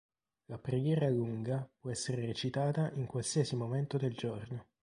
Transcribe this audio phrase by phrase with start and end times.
[0.45, 4.69] La preghiera lunga può essere recitata in qualsiasi momento del giorno.